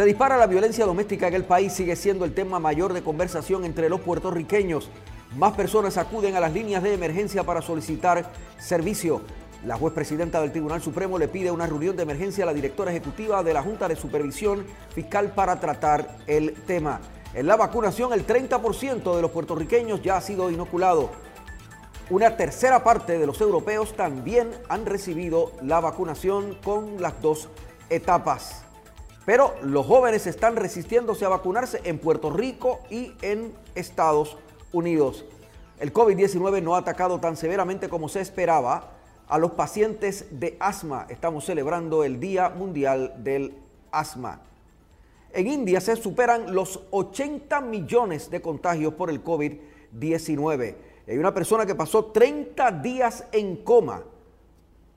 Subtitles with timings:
[0.00, 3.66] Se dispara la violencia doméstica en el país, sigue siendo el tema mayor de conversación
[3.66, 4.88] entre los puertorriqueños.
[5.36, 9.20] Más personas acuden a las líneas de emergencia para solicitar servicio.
[9.66, 12.92] La juez presidenta del Tribunal Supremo le pide una reunión de emergencia a la directora
[12.92, 14.64] ejecutiva de la Junta de Supervisión
[14.94, 17.02] Fiscal para tratar el tema.
[17.34, 21.10] En la vacunación, el 30% de los puertorriqueños ya ha sido inoculado.
[22.08, 27.50] Una tercera parte de los europeos también han recibido la vacunación con las dos
[27.90, 28.64] etapas.
[29.26, 34.36] Pero los jóvenes están resistiéndose a vacunarse en Puerto Rico y en Estados
[34.72, 35.24] Unidos.
[35.78, 38.92] El COVID-19 no ha atacado tan severamente como se esperaba
[39.28, 41.06] a los pacientes de asma.
[41.08, 43.54] Estamos celebrando el Día Mundial del
[43.90, 44.40] Asma.
[45.32, 50.74] En India se superan los 80 millones de contagios por el COVID-19.
[51.06, 54.02] Hay una persona que pasó 30 días en coma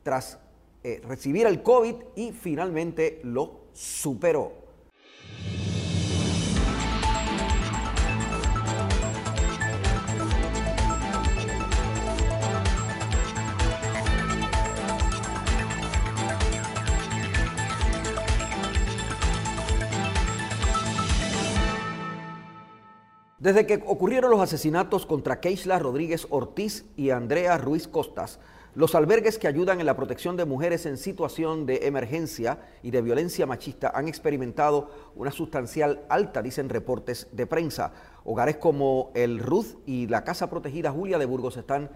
[0.02, 0.40] tras
[0.84, 4.64] eh, recibir el COVID y finalmente lo superó.
[23.44, 28.40] Desde que ocurrieron los asesinatos contra Keisla Rodríguez Ortiz y Andrea Ruiz Costas,
[28.76, 33.04] los albergues que ayudan en la protección de mujeres en situación de emergencia y de
[33.04, 37.94] violencia machista han experimentado una sustancial alta, dicen reportes de prensa.
[38.24, 41.92] Hogares como el Ruth y la Casa Protegida Julia de Burgos están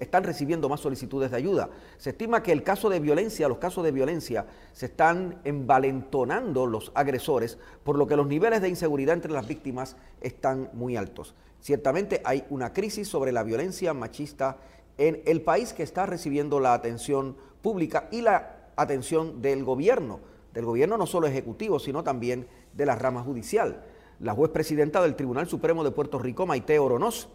[0.00, 1.68] están recibiendo más solicitudes de ayuda.
[1.98, 6.92] Se estima que el caso de violencia, los casos de violencia, se están envalentonando los
[6.94, 11.34] agresores, por lo que los niveles de inseguridad entre las víctimas están muy altos.
[11.60, 14.58] Ciertamente hay una crisis sobre la violencia machista
[14.98, 20.20] en el país que está recibiendo la atención pública y la atención del gobierno,
[20.52, 23.84] del gobierno no solo ejecutivo, sino también de la rama judicial.
[24.20, 27.28] La juez presidenta del Tribunal Supremo de Puerto Rico, Maite Oronoz,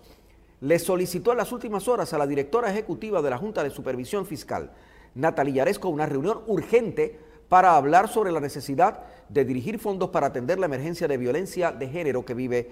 [0.62, 4.26] le solicitó en las últimas horas a la directora ejecutiva de la Junta de Supervisión
[4.26, 4.72] Fiscal,
[5.16, 10.60] Natalia Yaresco, una reunión urgente para hablar sobre la necesidad de dirigir fondos para atender
[10.60, 12.72] la emergencia de violencia de género que vive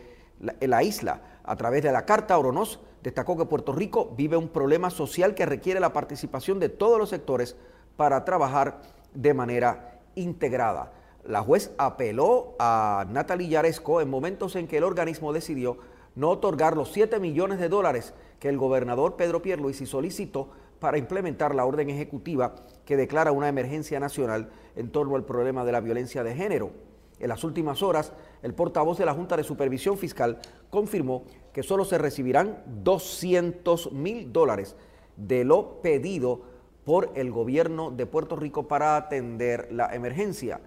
[0.60, 1.37] en la isla.
[1.48, 5.46] A través de la carta, Oronoz destacó que Puerto Rico vive un problema social que
[5.46, 7.56] requiere la participación de todos los sectores
[7.96, 8.82] para trabajar
[9.14, 10.92] de manera integrada.
[11.24, 15.78] La juez apeló a Natalia Yaresco en momentos en que el organismo decidió
[16.16, 21.56] no otorgar los 7 millones de dólares que el gobernador Pedro Pierluisi solicitó para implementar
[21.56, 26.26] la orden ejecutiva que declara una emergencia nacional en torno al problema de la violencia
[26.26, 26.72] de género.
[27.20, 28.14] En las últimas horas,
[28.44, 30.40] el portavoz de la Junta de Supervisión Fiscal
[30.70, 34.76] confirmó que solo se recibirán 200 mil dólares
[35.16, 36.42] de lo pedido
[36.84, 40.62] por el gobierno de Puerto Rico para atender la emergencia.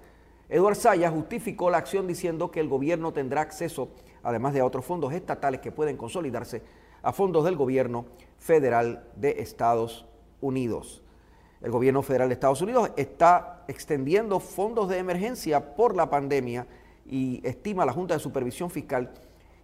[0.48, 3.88] Eduard Saya justificó la acción diciendo que el gobierno tendrá acceso
[4.22, 6.62] además de a otros fondos estatales que pueden consolidarse
[7.02, 8.06] a fondos del gobierno
[8.38, 10.06] federal de Estados
[10.40, 11.02] Unidos.
[11.60, 16.66] El gobierno federal de Estados Unidos está extendiendo fondos de emergencia por la pandemia
[17.06, 19.10] y estima la Junta de Supervisión Fiscal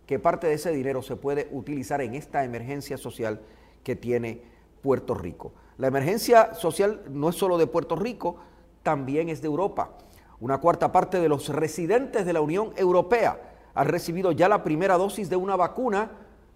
[0.07, 3.41] que parte de ese dinero se puede utilizar en esta emergencia social
[3.83, 4.43] que tiene
[4.83, 5.53] Puerto Rico.
[5.79, 8.37] La emergencia social no es solo de Puerto Rico,
[8.83, 9.91] también es de Europa.
[10.39, 13.41] Una cuarta parte de los residentes de la Unión Europea
[13.75, 16.11] han recibido ya la primera dosis de una vacuna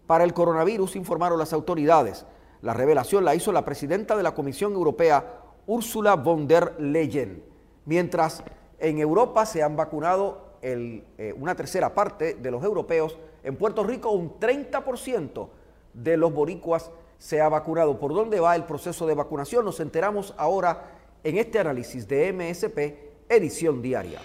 [0.07, 2.25] para el coronavirus, informaron las autoridades.
[2.63, 7.43] La revelación la hizo la presidenta de la Comisión Europea, Ursula von der Leyen.
[7.87, 8.43] Mientras
[8.79, 14.11] en Europa se han vacunado eh, una tercera parte de los europeos, en Puerto Rico
[14.11, 15.49] un 30%
[15.95, 17.99] de los boricuas se ha vacunado.
[17.99, 19.65] ¿Por dónde va el proceso de vacunación?
[19.65, 24.21] Nos enteramos ahora en este análisis de MSP, edición diaria.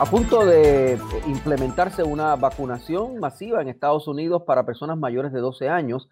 [0.00, 0.96] A punto de
[1.26, 6.08] implementarse una vacunación masiva en Estados Unidos para personas mayores de 12 años.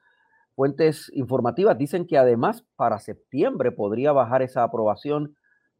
[0.56, 5.37] Fuentes informativas dicen que además para septiembre podría bajar esa aprobación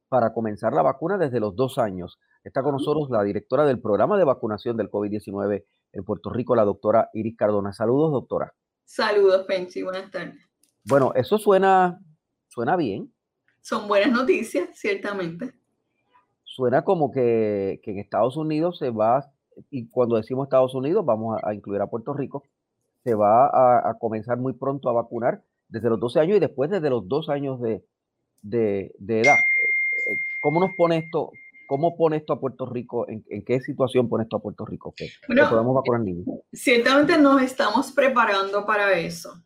[0.08, 2.20] para comenzar la vacuna desde los dos años.
[2.44, 6.64] Está con nosotros la directora del programa de vacunación del COVID-19 en Puerto Rico, la
[6.64, 7.73] doctora Iris Cardona.
[7.73, 8.55] Saludos, doctora.
[8.85, 9.82] Saludos, Pensi.
[9.82, 10.49] Buenas tardes.
[10.85, 11.99] Bueno, eso suena,
[12.47, 13.12] suena bien.
[13.62, 15.56] Son buenas noticias, ciertamente
[16.56, 19.31] suena como que, en Estados Unidos se va,
[19.70, 22.44] y cuando decimos Estados Unidos vamos a, incluir a Puerto Rico,
[23.05, 23.47] se va
[23.91, 27.29] a, comenzar muy pronto a vacunar desde los 12 años y después desde los 2
[27.29, 27.85] años de,
[29.06, 29.37] edad.
[30.43, 31.31] ¿Cómo nos pone esto?
[31.69, 33.06] ¿Cómo pone esto a Puerto Rico?
[33.06, 34.94] ¿En, qué situación pone esto a Puerto Rico?
[34.97, 36.25] Que, podemos vacunar niños.
[36.53, 39.43] Ciertamente nos estamos preparando para eso.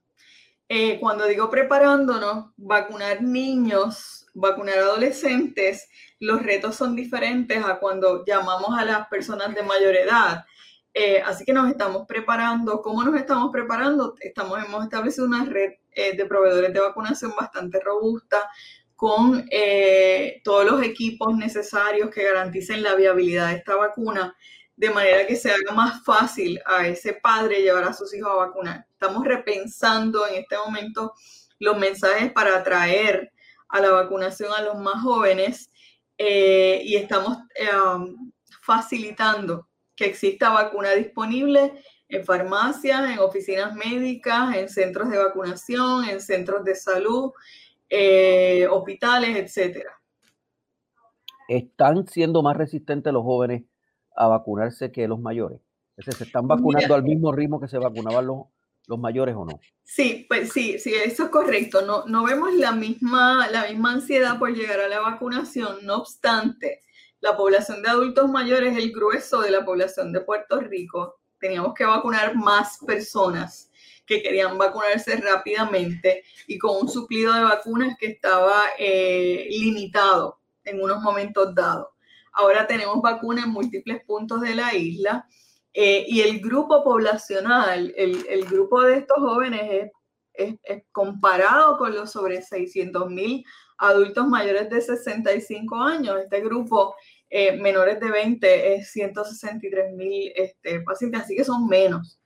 [0.68, 5.88] Eh, cuando digo preparándonos, vacunar niños, vacunar adolescentes,
[6.18, 10.44] los retos son diferentes a cuando llamamos a las personas de mayor edad.
[10.92, 12.82] Eh, así que nos estamos preparando.
[12.82, 14.14] ¿Cómo nos estamos preparando?
[14.20, 18.48] Estamos, hemos establecido una red eh, de proveedores de vacunación bastante robusta
[18.96, 19.48] con
[20.44, 24.36] todos los equipos necesarios que garanticen la viabilidad de esta vacuna
[24.80, 28.46] de manera que se haga más fácil a ese padre llevar a sus hijos a
[28.46, 28.86] vacunar.
[28.90, 31.12] Estamos repensando en este momento
[31.58, 33.30] los mensajes para atraer
[33.72, 35.70] a la vacunación a los más jóvenes
[36.18, 38.30] eh, y estamos eh, um,
[38.62, 41.72] facilitando que exista vacuna disponible
[42.08, 47.32] en farmacias, en oficinas médicas, en centros de vacunación, en centros de salud,
[47.88, 49.92] eh, hospitales, etcétera.
[51.48, 53.64] ¿Están siendo más resistentes los jóvenes
[54.14, 55.60] a vacunarse que los mayores?
[55.98, 58.46] ¿Se están vacunando al mismo ritmo que se vacunaban los,
[58.90, 59.60] los mayores o no?
[59.84, 61.82] Sí, pues sí, sí, eso es correcto.
[61.82, 65.78] No, no vemos la misma, la misma ansiedad por llegar a la vacunación.
[65.86, 66.82] No obstante,
[67.20, 71.20] la población de adultos mayores es el grueso de la población de Puerto Rico.
[71.38, 73.70] Teníamos que vacunar más personas
[74.04, 80.82] que querían vacunarse rápidamente y con un suplido de vacunas que estaba eh, limitado en
[80.82, 81.88] unos momentos dados.
[82.32, 85.28] Ahora tenemos vacunas en múltiples puntos de la isla
[85.72, 89.90] eh, y el grupo poblacional, el, grupo de estos jóvenes
[90.32, 93.44] es, comparado con los sobre 600 mil
[93.78, 96.18] adultos mayores de 65 años.
[96.18, 96.94] Este grupo
[97.28, 102.20] eh, menores de 20 es 163 mil este, pacientes, así que son menos.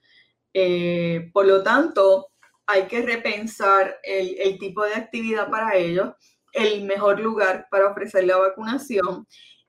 [0.54, 2.28] Eh, por lo tanto,
[2.66, 6.14] hay que repensar el, el tipo de actividad para ellos,
[6.52, 9.26] el mejor lugar para ofrecer la vacunación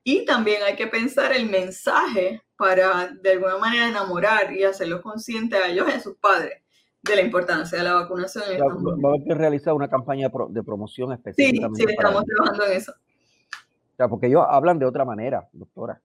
[0.07, 5.59] y también hay que pensar el mensaje para de alguna manera enamorar y hacerlos conscientes
[5.59, 6.61] a ellos y a sus padres
[7.01, 8.43] de la importancia de la vacunación.
[8.47, 11.69] Va, a haber que realizar una campaña de promoción específica.
[11.73, 12.91] Sí, sí, estamos trabajando en eso.
[12.91, 15.99] O sea, porque ellos hablan de otra manera, doctora.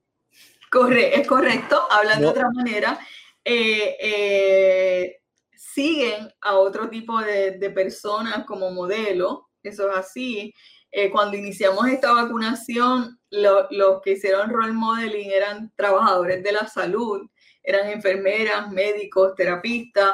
[0.70, 2.98] Corre, es correcto, hablan de otra manera.
[3.44, 5.20] Eh, eh,
[5.54, 10.54] siguen a otro tipo de, de personas como modelo, eso es así.
[10.90, 17.28] Eh, cuando iniciamos esta vacunación, los que hicieron role modeling eran trabajadores de la salud,
[17.62, 20.12] eran enfermeras, médicos, terapistas.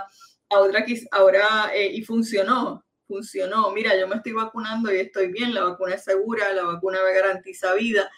[0.51, 3.71] Ahora, eh, y funcionó, funcionó.
[3.73, 7.13] Mira, yo me estoy vacunando y estoy bien, la vacuna es segura, la vacuna me
[7.15, 8.11] garantiza vida.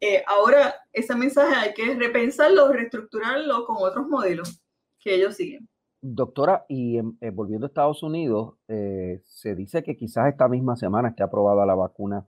[0.00, 4.60] Eh, ahora, ese mensaje hay que repensarlo, reestructurarlo con otros modelos
[4.98, 5.69] que ellos siguen.
[6.02, 11.10] Doctora, y eh, volviendo a Estados Unidos, eh, se dice que quizás esta misma semana
[11.10, 12.26] esté aprobada la vacuna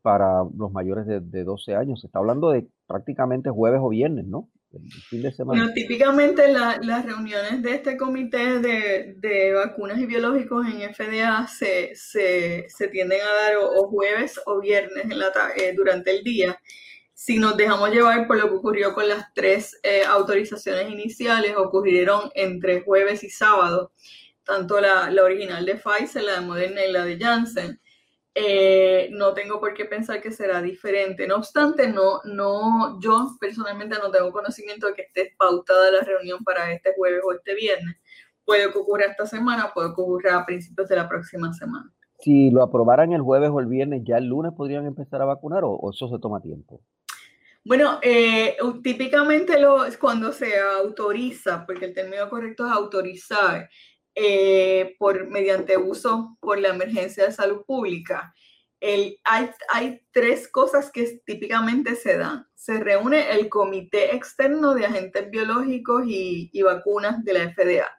[0.00, 2.00] para los mayores de, 12 años.
[2.00, 4.50] Se está hablando de prácticamente jueves o viernes, ¿no?
[4.72, 5.60] El fin de semana.
[5.60, 12.88] Bueno, típicamente las reuniones de este comité de, vacunas y biológicos en FDA se, se,
[12.88, 16.58] tienden a dar o, jueves o viernes en la, eh, durante el día
[17.14, 22.30] si nos dejamos llevar por lo que ocurrió con las tres eh, autorizaciones iniciales, ocurrieron
[22.34, 23.92] entre jueves y sábado,
[24.42, 27.80] tanto la, original de Pfizer, la de Moderna y la de Janssen.
[28.34, 31.28] Eh, no tengo por qué pensar que será diferente.
[31.28, 36.42] No obstante, no, no, yo personalmente no tengo conocimiento de que esté pautada la reunión
[36.42, 37.96] para este jueves o este viernes.
[38.44, 41.90] Puede que ocurra esta semana, puede que ocurra a principios de la próxima semana.
[42.18, 45.62] Si lo aprobaran el jueves o el viernes, ¿ya el lunes podrían empezar a vacunar
[45.64, 46.80] o eso se toma tiempo?
[47.64, 53.70] Bueno, eh, típicamente lo, cuando se autoriza, porque el término correcto es autorizar,
[54.14, 58.34] eh, por, mediante uso por la emergencia de salud pública,
[59.24, 62.46] hay, hay, tres cosas que típicamente se dan.
[62.54, 67.90] Se reúne el Comité Externo de Agentes Biológicos y, Vacunas de la FDA.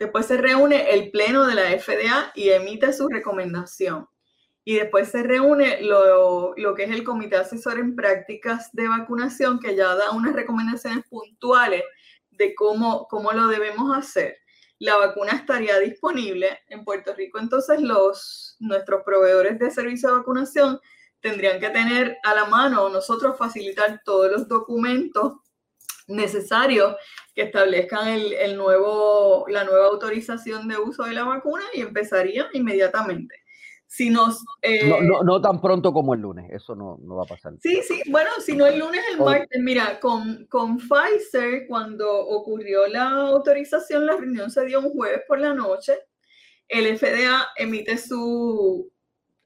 [0.00, 4.08] Después se reúne el Pleno de la FDA y emite su recomendación
[4.70, 9.74] y después se reúne lo, que es el Comité Asesor en Prácticas de Vacunación, que
[9.74, 11.82] ya da unas recomendaciones puntuales
[12.30, 14.38] de cómo, cómo lo debemos hacer.
[14.78, 20.78] La vacuna estaría disponible en Puerto Rico, entonces los, nuestros proveedores de servicio de vacunación
[21.18, 25.32] tendrían que tener a la mano nosotros facilitar todos los documentos
[26.06, 26.94] necesarios
[27.34, 32.48] que establezcan el, el nuevo, la nueva autorización de uso de la vacuna y empezaría
[32.52, 33.40] inmediatamente
[33.90, 34.44] si nos...
[34.62, 37.54] Eh, no, tan pronto como el lunes, eso no, va a pasar.
[37.60, 42.86] Sí, sí, bueno, si no el lunes, el martes, mira, con, con Pfizer, cuando ocurrió
[42.86, 45.98] la autorización, la reunión se dio un jueves por la noche,
[46.68, 48.88] el FDA emite su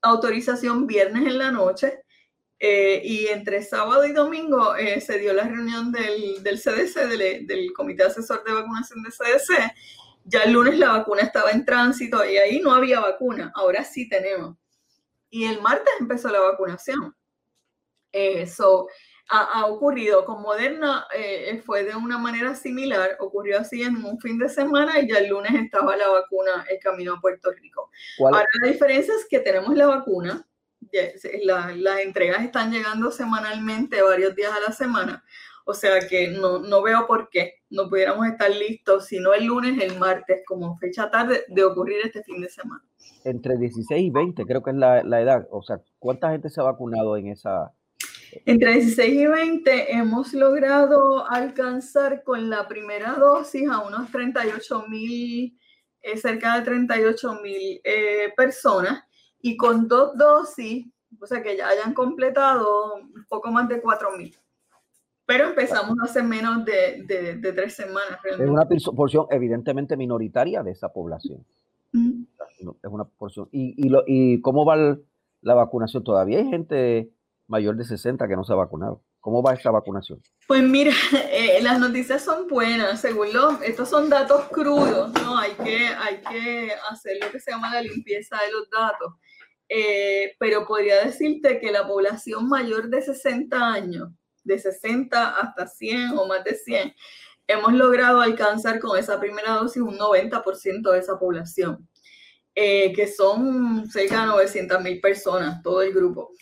[0.03, 2.03] autorización viernes en la noche,
[2.59, 7.47] eh, y entre sábado y domingo eh, se dio la reunión del, del CDC, del,
[7.47, 9.73] del, Comité Asesor de Vacunación de CDC,
[10.25, 14.09] ya el lunes la vacuna estaba en tránsito y ahí no había vacuna, ahora sí
[14.09, 14.57] tenemos.
[15.31, 17.15] Y el martes empezó la vacunación.
[18.13, 18.87] Eso
[19.29, 24.39] ha, ocurrido con Moderna, eh, fue de una manera similar, ocurrió así en un fin
[24.39, 27.91] de semana y ya el lunes estaba la vacuna en camino a Puerto Rico.
[28.21, 30.47] Ahora la diferencia es que tenemos la vacuna,
[31.43, 35.25] las entregas están llegando semanalmente, varios días a la semana.
[35.65, 39.81] O sea que no, no veo por qué no pudiéramos estar listos, sino el lunes,
[39.83, 42.85] el martes, como fecha tarde de ocurrir este fin de semana.
[43.25, 45.49] Entre 16 y 20, creo que es la, la edad.
[45.51, 47.73] O sea, ¿cuánta gente se ha vacunado en esa,
[48.47, 55.57] entre 16 y 20 hemos logrado alcanzar con la primera dosis a unos 38 mil,
[56.03, 59.05] eh, cerca de 38 mil eh, personas
[59.41, 60.87] y con dos dosis,
[61.21, 64.37] o sea que ya hayan completado un poco más de 4 mil.
[65.27, 68.19] Pero empezamos hace menos de, de, tres semanas.
[68.25, 71.45] Es una porción evidentemente minoritaria de esa población.
[71.93, 73.49] Es una porción.
[73.51, 74.99] ¿Y, y, lo, ¿Y cómo va
[75.41, 76.05] la vacunación?
[76.05, 77.11] ¿Todavía hay gente
[77.47, 79.03] mayor de 60 que no se ha vacunado?
[79.21, 80.21] ¿Cómo va esta vacunación?
[80.47, 80.93] Pues mira,
[81.33, 85.39] eh, las noticias son buenas, según lo, estos son datos crudos, ¿no?
[85.39, 89.15] Hay que, hay que hacer lo que se llama la limpieza de los datos.
[89.71, 94.11] Eh, pero podría decirte que la población mayor de 60 años
[94.45, 96.95] de 60 hasta 100 o más de 100,
[97.47, 101.89] hemos logrado alcanzar con esa primera dosis un 90% de esa población,
[102.55, 106.33] eh, que son cerca de 900 mil personas, todo el grupo.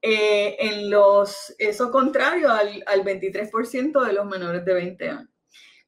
[0.00, 5.28] Eh, en los, eso contrario al, al 23% de los menores de 20 años.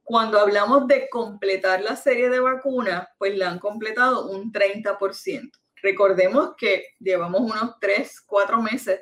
[0.04, 5.50] Cuando hablamos de completar la serie de vacunas, pues la han completado un 30%.
[5.82, 9.00] Recordemos que llevamos unos 3, 4 meses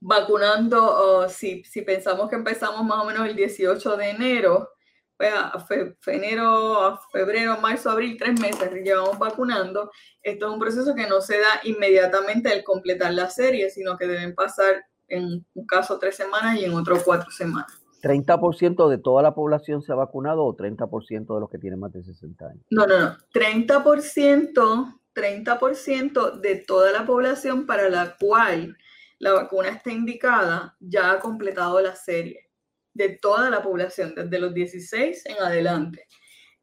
[0.00, 4.70] vacunando, si, si, pensamos que empezamos más o menos el 18 de enero,
[5.16, 5.66] pues a
[6.06, 9.90] enero, a febrero, marzo, abril, tres meses llevamos vacunando.
[10.22, 14.06] Esto es un proceso que no se da inmediatamente al completar la serie, sino que
[14.06, 17.80] deben pasar en un caso tres semanas y en otro cuatro semanas.
[18.00, 21.92] ¿30% de toda la población se ha vacunado o 30% de los que tienen más
[21.92, 22.64] de 60 años?
[22.70, 23.16] No, no, no.
[23.34, 28.76] 30%, 30% de toda la población para la cual
[29.20, 32.48] la vacuna está indicada, ya ha completado la serie
[32.94, 36.08] de toda la población, desde los 16 en adelante.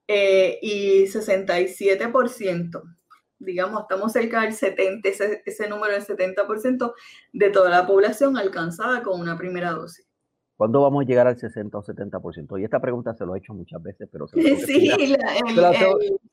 [0.07, 2.81] Eh, y 67%,
[3.39, 6.93] digamos, estamos cerca del 70, ese, ese número del 70%
[7.33, 10.06] de toda la población alcanzada con una primera dosis.
[10.57, 12.59] ¿Cuándo vamos a llegar al 60 o 70%?
[12.59, 14.37] Y esta pregunta se lo he hecho muchas veces, pero se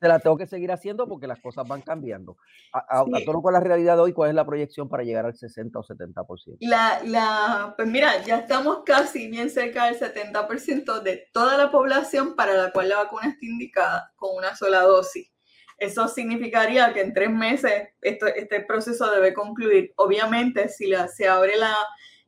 [0.01, 2.35] la, tengo, que seguir haciendo porque las cosas van cambiando.
[2.73, 5.77] A, a, con la realidad de hoy, ¿cuál es la proyección para llegar al 60
[5.77, 6.57] o 70%?
[6.61, 12.35] La, la, pues mira, ya estamos casi bien cerca del 70% de toda la población
[12.35, 15.31] para la cual la vacuna está indicada con una sola dosis.
[15.77, 19.93] Eso significaría que en tres meses esto, este proceso debe concluir.
[19.97, 21.75] Obviamente, si la, se abre la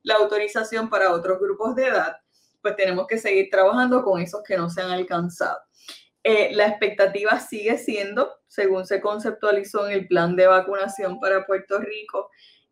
[0.08, 2.16] la autorización para otros grupos de edad,
[2.62, 5.60] pues tenemos que seguir trabajando con esos que no se han alcanzado.
[6.24, 11.80] Eh, la expectativa sigue siendo, según se conceptualizó en el plan de vacunación para Puerto
[11.80, 12.30] Rico,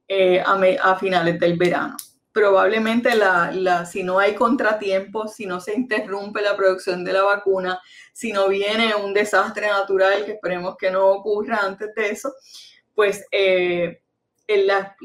[0.07, 1.97] eh, a, finales del verano.
[2.31, 7.23] Probablemente la, la, si no hay contratiempos, si no se interrumpe la producción de la
[7.23, 7.81] vacuna,
[8.13, 12.33] si no viene un desastre natural, que esperemos que no ocurra antes de eso,
[12.93, 14.01] pues eh,
[14.47, 14.95] la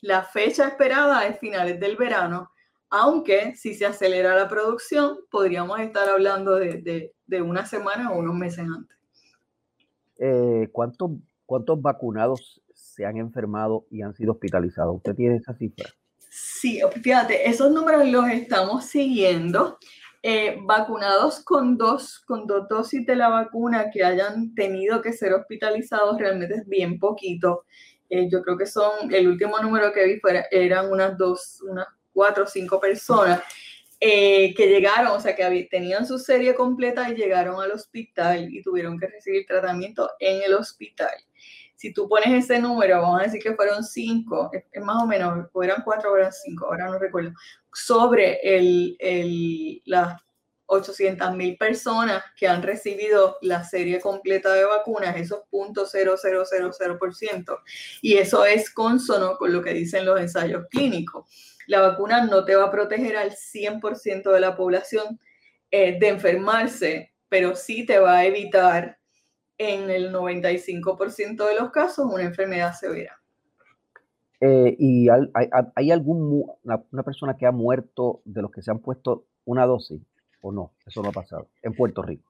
[0.00, 2.50] la fecha esperada es finales del verano,
[2.90, 7.12] aunque si se acelera la producción, podríamos estar hablando de,
[7.42, 8.96] una semana o unos meses antes.
[10.18, 11.10] Eh, ¿cuántos,
[11.44, 14.96] ¿Cuántos vacunados se han enfermado y han sido hospitalizados?
[14.96, 15.88] ¿Usted tiene esa cifra?
[16.30, 19.78] Sí, fíjate, esos números los estamos siguiendo.
[20.22, 25.32] Eh, vacunados con dos, con dos dosis de la vacuna que hayan tenido que ser
[25.32, 27.64] hospitalizados realmente es bien poquito.
[28.10, 31.86] Eh, yo creo que son, el último número que vi fuera, eran unas dos, unas
[32.12, 33.42] cuatro o cinco personas
[34.00, 38.62] eh, que llegaron, o sea, que tenían su serie completa y llegaron al hospital y
[38.62, 41.14] tuvieron que recibir tratamiento en el hospital.
[41.74, 45.48] Si tú pones ese número, vamos a decir que fueron cinco, es, más o menos,
[45.52, 47.32] o eran cuatro o eran cinco, ahora no recuerdo,
[47.72, 50.20] sobre el, el, la,
[50.68, 57.58] 800 mil personas que han recibido la serie completa de vacunas, esos .0000%,
[58.02, 61.26] y eso es consono con lo que dicen los ensayos clínicos.
[61.66, 65.18] La vacuna no te va a proteger al 100% de la población
[65.70, 68.98] eh, de enfermarse, pero sí te va a evitar
[69.56, 73.18] en el 95% de los casos una enfermedad severa.
[74.40, 75.28] Eh, ¿Y hay,
[75.74, 80.00] hay, algún, una, persona que ha muerto de los que se han puesto una dosis
[80.40, 80.74] o no?
[80.86, 82.28] Eso no ha pasado en Puerto Rico.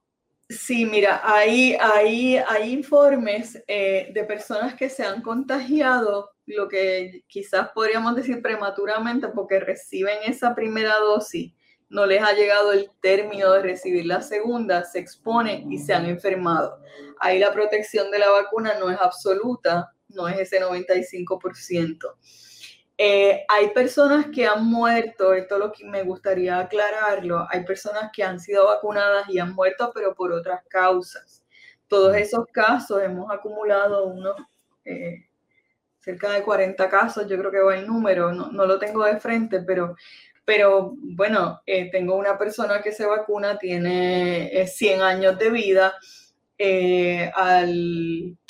[0.49, 7.23] Sí, mira, hay, hay, hay informes eh, de personas que se han contagiado, lo que
[7.27, 11.53] quizás podríamos decir prematuramente porque reciben esa primera dosis,
[11.89, 16.07] no les ha llegado el término de recibir la segunda, se exponen y se han
[16.07, 16.79] enfermado.
[17.19, 21.97] Ahí la protección de la vacuna no es absoluta, no es ese 95%.
[23.01, 28.11] Eh, hay personas que han muerto, esto es lo que me gustaría aclararlo, hay personas
[28.11, 31.41] que han sido vacunadas y han muerto, pero por otras causas.
[31.87, 34.35] Todos esos casos hemos acumulado unos
[34.83, 35.29] eh,
[36.01, 39.17] cerca de 40 casos, yo creo que va el número, no, no lo tengo de
[39.17, 39.95] frente, pero,
[40.43, 45.93] pero bueno, eh, tengo una persona que se vacuna, tiene 100 años de vida
[46.61, 47.65] eh, a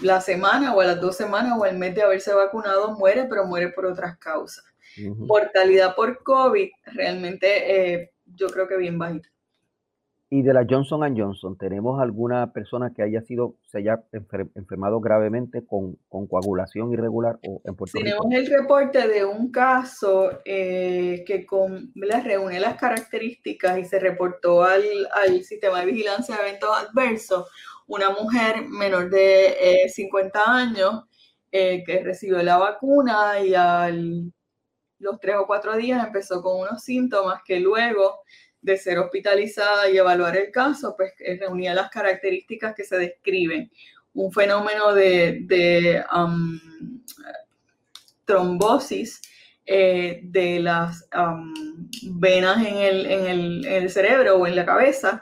[0.01, 3.45] la semana o a las dos semanas o al mes de haberse vacunado muere, pero
[3.45, 4.65] muere por otras causas.
[5.15, 9.29] Mortalidad por COVID realmente eh, yo creo que bien bajita.
[10.31, 15.65] Y de la Johnson Johnson, ¿tenemos alguna persona que haya sido, se haya enfermado gravemente
[15.65, 21.91] con, coagulación irregular o en Puerto Tenemos el reporte de un caso eh, que con,
[22.23, 27.49] reúne las características y se reportó al, al sistema de vigilancia de eventos adversos
[27.89, 31.03] una mujer menor de 50 eh, años
[31.51, 33.89] eh, que recibió la vacuna y a
[34.99, 38.19] los tres o cuatro días empezó con unos síntomas que luego
[38.61, 43.71] de ser hospitalizada y evaluar el caso, pues eh, reunía las características que se describen.
[44.13, 46.03] Un fenómeno de,
[48.25, 49.21] trombosis
[49.65, 51.07] de las
[52.11, 55.21] venas en el, cerebro o en la cabeza,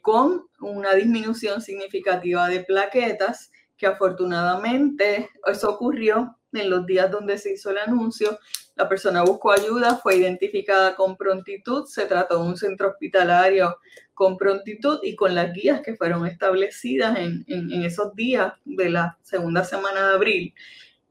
[0.00, 7.52] con una disminución significativa de plaquetas, que afortunadamente eso ocurrió en los días donde se
[7.52, 8.38] hizo el anuncio.
[8.74, 13.76] La persona buscó ayuda, fue identificada con prontitud, se trató de un centro hospitalario
[14.14, 17.44] con prontitud y con las guías que fueron establecidas en,
[17.84, 20.54] esos días de la segunda semana de abril,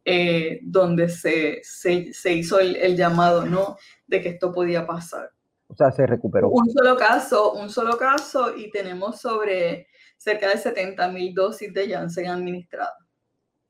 [0.06, 3.78] eh, donde se, se, hizo el, el llamado ¿no?
[4.08, 5.32] de que esto podía pasar.
[5.72, 6.50] O sea, se recuperó.
[6.50, 11.90] Un solo caso, un solo caso y tenemos sobre cerca de 70 mil dosis de
[11.90, 12.94] Janssen administradas.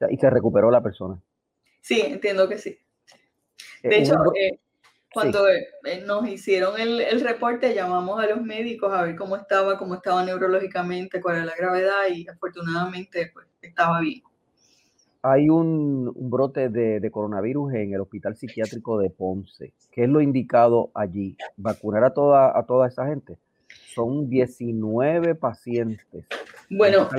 [0.10, 1.22] Y se recuperó la persona.
[1.80, 2.80] Sí, entiendo que sí.
[3.84, 4.60] Eh, de hecho, eh,
[5.14, 5.68] cuando eh,
[6.04, 10.24] nos hicieron el, el, reporte, llamamos a los médicos a ver cómo estaba, cómo estaba
[10.24, 14.24] neurológicamente, cuál era la gravedad y afortunadamente pues, estaba bien
[15.24, 19.74] hay un, brote de, coronavirus en el Hospital Psiquiátrico de Ponce.
[19.92, 21.38] ¿Qué es lo indicado allí?
[21.58, 23.38] ¿Vacunar a toda, a toda esa gente?
[23.94, 26.26] Son 19 pacientes.
[26.70, 27.10] Bueno,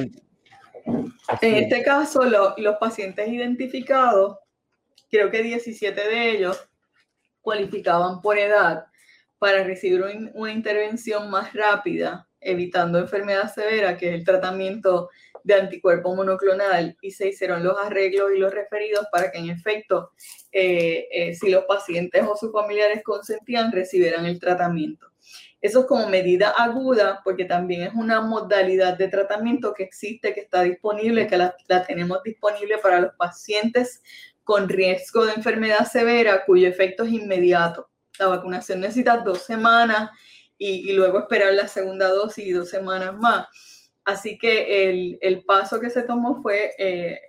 [1.40, 4.38] en este caso, los pacientes identificados,
[5.10, 6.68] creo que 17 de ellos
[7.40, 8.86] cualificaban por edad
[9.38, 10.02] para recibir
[10.34, 15.10] una intervención más rápida, evitando enfermedad severa, que es el tratamiento
[15.44, 20.12] de anticuerpo monoclonal y se hicieron los arreglos y los referidos para que en efecto,
[20.50, 25.12] eh, eh, si los pacientes o sus familiares consentían, recibieran el tratamiento.
[25.60, 30.40] Eso es como medida aguda, porque también es una modalidad de tratamiento que existe, que
[30.40, 31.54] está disponible, que la,
[31.86, 34.02] tenemos disponible para los pacientes
[34.42, 37.88] con riesgo de enfermedad severa, cuyo efecto es inmediato.
[38.18, 40.10] La vacunación necesita dos semanas
[40.58, 43.46] y, y luego esperar la segunda dosis y dos semanas más.
[44.04, 47.20] Así que el, paso que se tomó fue eh,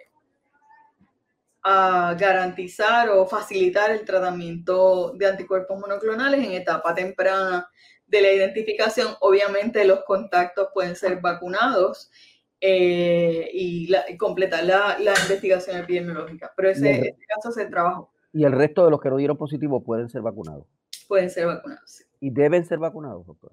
[1.64, 7.70] a garantizar o facilitar el tratamiento de anticuerpos monoclonales en etapa temprana
[8.08, 9.14] de la identificación.
[9.22, 12.12] Obviamente los contactos pueden ser vacunados
[12.60, 18.12] eh, y, completar la, investigación epidemiológica, pero ese, ese, caso se trabajó.
[18.32, 20.66] ¿Y el resto de los que no dieron positivo pueden ser vacunados?
[21.08, 22.04] Pueden ser vacunados, sí.
[22.20, 23.52] ¿Y deben ser vacunados, doctor?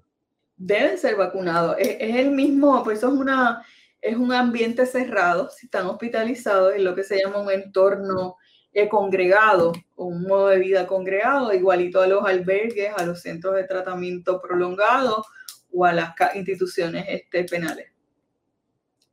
[0.61, 1.75] Deben ser vacunados.
[1.79, 3.65] Es, el mismo, pues eso es, una,
[3.99, 8.37] es un ambiente cerrado, si están hospitalizados, es lo que se llama un entorno
[8.71, 13.63] eh, congregado, un modo de vida congregado, igualito a los albergues, a los centros de
[13.63, 15.25] tratamiento prolongado
[15.73, 17.87] o a las instituciones este, penales.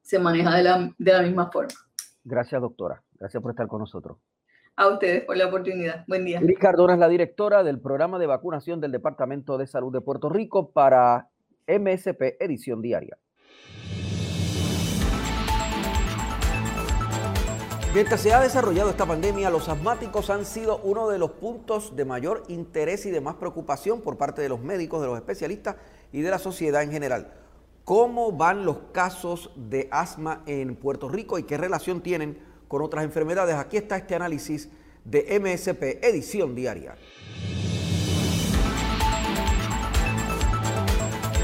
[0.03, 1.75] Se maneja de la, de la misma forma.
[2.25, 3.03] Gracias, doctora.
[3.19, 4.19] Gracias por estar con nosotros.
[4.77, 6.05] A ustedes por la oportunidad.
[6.07, 6.41] Buen día.
[6.61, 10.71] Cardona es la directora del programa de vacunación del Departamento de Salud de Puerto Rico
[10.71, 11.29] para
[11.69, 13.19] MSP Edición Diaria.
[17.95, 22.05] Mientras se ha desarrollado esta pandemia, los asmáticos han sido uno de los puntos de
[22.05, 25.77] mayor interés y de más preocupación por parte de los médicos, de los especialistas
[26.13, 27.33] y de la sociedad en general.
[27.85, 33.05] ¿Cómo van los casos de asma en Puerto Rico y qué relación tienen con otras
[33.05, 33.57] enfermedades?
[33.57, 34.69] Aquí está este análisis
[35.05, 36.95] de MSP Edición Diaria.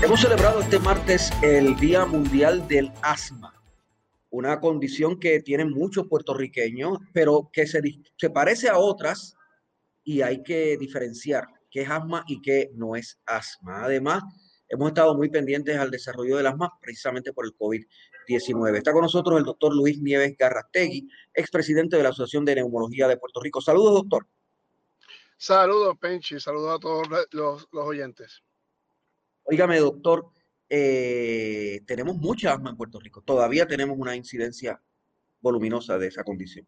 [0.04, 3.54] Hemos celebrado este martes el Día Mundial del Asma,
[4.28, 7.80] una condición que tienen muchos puertorriqueños, pero que se,
[8.18, 9.34] se parece a otras
[10.04, 13.82] y hay que diferenciar qué es asma y qué no es asma.
[13.82, 14.22] Además,
[14.68, 18.76] hemos estado muy pendientes al desarrollo del asma precisamente por el COVID-19.
[18.76, 23.16] Está con nosotros el doctor Luis Nieves Garrastegui, expresidente de la Asociación de Neumología de
[23.16, 23.62] Puerto Rico.
[23.62, 24.28] Saludos, doctor.
[25.38, 26.38] Saludos, Penchi.
[26.38, 28.42] Saludos a todos los, los oyentes.
[29.44, 30.30] Óigame, doctor,
[30.68, 33.22] eh, tenemos mucha asma en Puerto Rico.
[33.22, 34.80] Todavía tenemos una incidencia
[35.40, 36.66] voluminosa de esa condición.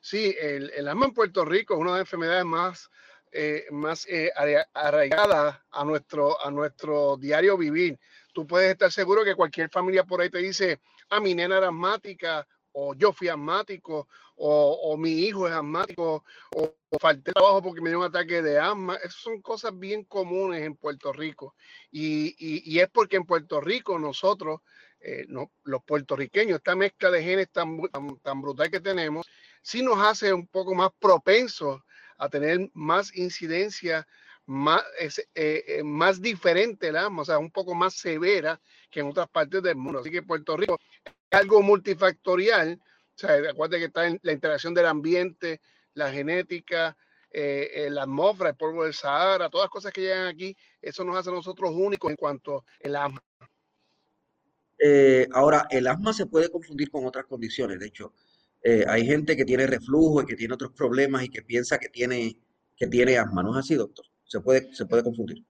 [0.00, 2.90] Sí, el, asma en Puerto Rico es una de las enfermedades más,
[3.30, 4.32] eh, más eh,
[4.72, 7.98] arraigadas a nuestro, a nuestro diario vivir.
[8.32, 12.46] Tú puedes estar seguro que cualquier familia por ahí te dice, ah, mi nena asmática,
[12.80, 17.98] o yo fui asmático, o, mi hijo es asmático, o, falté trabajo porque me dio
[17.98, 18.94] un ataque de asma.
[18.96, 21.56] Esas son cosas bien comunes en Puerto Rico.
[21.90, 24.60] Y, es porque en Puerto Rico nosotros,
[25.00, 27.80] eh, los puertorriqueños, esta mezcla de genes tan,
[28.22, 29.26] tan, brutal que tenemos,
[29.60, 31.82] sí nos hace un poco más propensos
[32.16, 34.06] a tener más incidencia
[34.48, 38.58] más, eh, eh, más diferente el asma, o sea, un poco más severa
[38.90, 39.98] que en otras partes del mundo.
[39.98, 40.78] Así que Puerto Rico
[41.30, 42.80] algo multifactorial.
[42.80, 45.60] O sea, acuérdate que está en la interacción del ambiente,
[45.94, 46.96] la genética,
[47.30, 51.04] eh, eh, la atmósfera, el polvo del Sahara, todas las cosas que llegan aquí, eso
[51.04, 53.22] nos hace a nosotros únicos en cuanto al asma.
[54.78, 57.80] Eh, ahora, el asma se puede confundir con otras condiciones.
[57.80, 58.14] De hecho,
[58.86, 62.36] hay gente que tiene reflujo y que tiene otros problemas y que piensa que tiene,
[62.76, 63.42] que tiene asma.
[63.42, 64.04] ¿No es así, doctor?
[64.24, 65.42] Se puede, se puede confundir.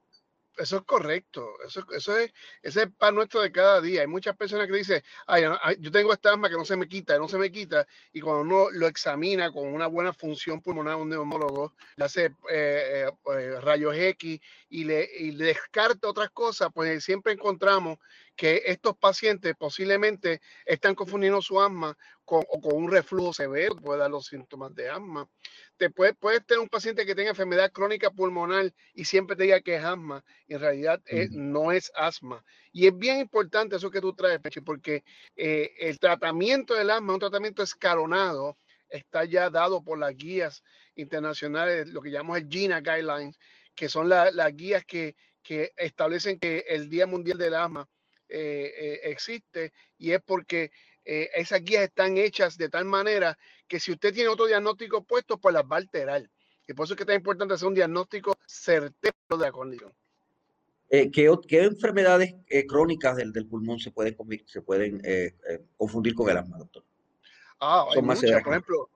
[0.59, 4.01] Eso es correcto, eso, eso es, ese es el pan nuestro de cada día.
[4.01, 5.45] Hay muchas personas que dicen, ay,
[5.79, 8.41] yo tengo esta asma que no se me quita, no se me quita, y cuando
[8.43, 13.61] uno lo examina con una buena función pulmonar, un neumólogo, le hace eh, eh, eh,
[13.61, 14.41] rayos X
[14.71, 17.99] y le, y le descarta otras cosas, pues siempre encontramos
[18.35, 21.97] que estos pacientes posiblemente están confundiendo su asma
[22.29, 25.27] con, o con un reflujo severo, puede dar los síntomas de asma.
[25.79, 29.63] Te puede, puedes tener un paciente que tenga enfermedad crónica pulmonar y siempre te diga
[29.63, 32.45] que es asma, en realidad no es asma.
[32.71, 35.05] Y es bien importante eso que tú traes, Peche, porque
[35.37, 38.59] eh, el tratamiento del asma un tratamiento escalonado,
[38.91, 40.63] está ya dado por las guías
[40.97, 43.39] internacionales, lo que llamamos el GINA Guidelines,
[43.75, 47.89] que son las guías que, que establecen que el Día Mundial del Asma
[48.29, 50.71] eh, eh, existe y es porque
[51.11, 55.39] eh, esas guías están hechas de tal manera que si usted tiene otro diagnóstico puesto,
[55.39, 56.29] pues las va a alterar.
[56.67, 59.91] Y por eso es que es tan importante hacer un diagnóstico certero de la condición.
[60.91, 61.11] ¿qué,
[61.49, 62.35] ¿qué, enfermedades
[62.69, 64.17] crónicas del, del, pulmón se pueden,
[64.47, 65.01] se pueden
[65.79, 66.85] confundir con el asma, doctor?
[67.59, 68.91] Ah, Son más muchas, por ejemplo,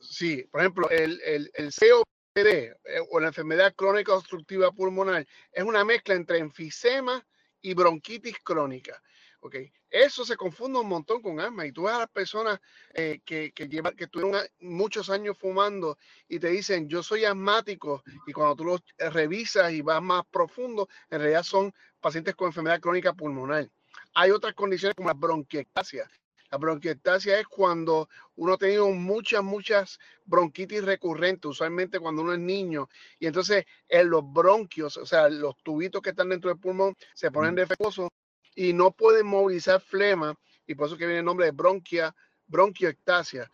[0.00, 5.84] sí, por ejemplo, el, el, el COPD o la enfermedad crónica obstructiva pulmonar es una
[5.84, 7.24] mezcla entre enfisema
[7.62, 9.00] y bronquitis crónica.
[9.44, 9.56] ¿Ok?
[9.90, 12.58] Eso se confunde un montón con asma y tú ves a las personas
[12.94, 18.02] eh, que, que, llevan, que tuvieron muchos años fumando y te dicen yo soy asmático
[18.26, 18.80] y cuando tú los
[19.12, 23.68] revisas y vas más profundo, en realidad son pacientes con enfermedad crónica pulmonar.
[24.14, 26.08] Hay otras condiciones como la bronquiectasia.
[26.50, 32.38] La bronquiectasia es cuando uno ha tenido muchas, muchas bronquitis recurrentes, usualmente cuando uno es
[32.38, 36.94] niño, y entonces en los bronquios, o sea, los tubitos que están dentro del pulmón
[37.12, 38.08] se ponen defectuosos
[38.54, 42.14] y no pueden movilizar flema, y por eso que viene el nombre de bronquia,
[42.46, 43.50] bronquiectasia.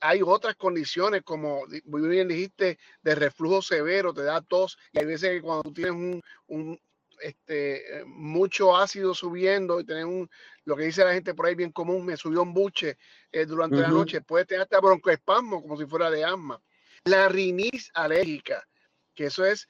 [0.00, 5.06] Hay otras condiciones, como muy bien dijiste, de reflujo severo, te da tos, y hay
[5.06, 6.80] veces que cuando tú tienes un, un
[7.20, 10.28] este, mucho ácido subiendo y tener un,
[10.64, 12.98] lo que dice la gente por ahí bien común, me subió un buche
[13.32, 16.60] eh, durante la noche, puede tener hasta broncoespasmo como si fuera de asma.
[17.04, 18.66] La rinitis alérgica,
[19.14, 19.68] que eso es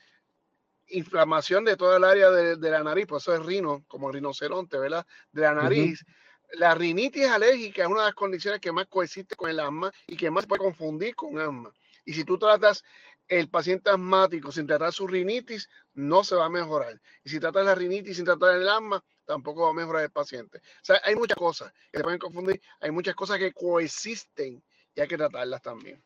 [0.89, 5.07] inflamación de toda el área de, la nariz, pues eso es rino, como rinoceronte, ¿verdad?
[5.33, 6.05] De la nariz.
[6.53, 10.17] La rinitis alérgica es una de las condiciones que más coexiste con el asma y
[10.17, 11.73] que más se puede confundir con asma.
[12.05, 12.85] Y si tú tratas
[13.29, 17.01] el paciente asmático sin tratar su rinitis, no se va a mejorar.
[17.25, 20.59] Y si tratas la rinitis sin tratar el asma, tampoco va a mejorar el paciente.
[20.59, 24.63] O sea, hay muchas cosas que se pueden confundir, hay muchas cosas que coexisten
[24.95, 26.03] y hay que tratarlas también.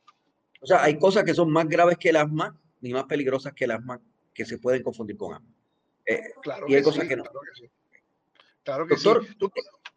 [0.60, 3.64] O sea, hay cosas que son más graves que el asma, ni más peligrosas que
[3.64, 4.00] el asma,
[4.32, 5.48] que se pueden confundir con asma.
[6.42, 7.24] claro y hay cosas que no.
[7.24, 7.70] Claro que sí.
[8.62, 9.04] Claro que sí.
[9.38, 9.50] Tú,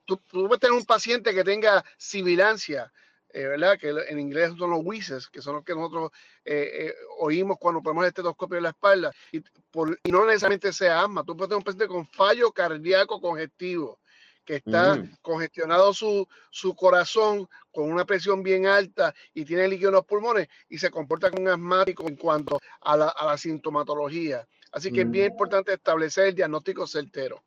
[0.05, 2.91] tú, tú, puedes tener un paciente que tenga sibilancia,
[3.29, 3.77] eh, ¿verdad?
[3.79, 6.11] Que en inglés son los wheezes, que son los que nosotros
[6.45, 9.41] eh, eh, oímos cuando ponemos el estetoscopio en la espalda, y,
[9.71, 11.23] por, y, no necesariamente sea asma.
[11.23, 13.99] Tú puedes tener un paciente con fallo cardíaco congestivo,
[14.45, 15.17] que está mm.
[15.21, 20.47] congestionado su, su, corazón con una presión bien alta y tiene líquido en los pulmones
[20.69, 24.47] y se comporta como un asmático en cuanto a la, a la sintomatología.
[24.71, 25.31] Así que es bien mm.
[25.31, 27.43] importante establecer el diagnóstico certero.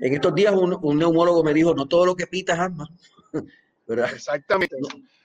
[0.00, 2.88] En estos días un, un neumólogo me dijo, no todo lo que pita es asma.
[3.88, 4.76] Exactamente.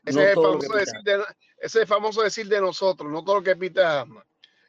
[0.05, 1.23] ese, es famoso decir de,
[1.59, 4.25] ese, famoso decir de, nosotros, no todo lo que pita asma.